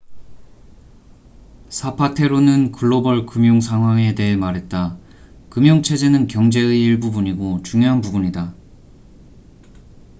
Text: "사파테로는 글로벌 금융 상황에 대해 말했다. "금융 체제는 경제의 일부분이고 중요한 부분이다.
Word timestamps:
"사파테로는 1.69 2.71
글로벌 2.71 3.27
금융 3.27 3.61
상황에 3.61 4.15
대해 4.15 4.35
말했다. 4.35 4.97
"금융 5.51 5.83
체제는 5.83 6.25
경제의 6.25 6.83
일부분이고 6.85 7.61
중요한 7.61 8.01
부분이다. 8.01 8.55